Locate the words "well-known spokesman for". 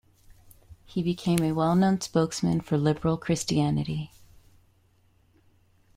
1.51-2.75